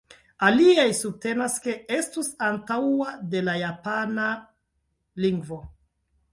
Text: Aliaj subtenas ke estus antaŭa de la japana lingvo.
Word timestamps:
Aliaj 0.45 0.85
subtenas 0.99 1.57
ke 1.65 1.75
estus 1.99 2.31
antaŭa 2.49 3.13
de 3.35 3.45
la 3.45 3.57
japana 3.67 4.29
lingvo. 5.27 5.65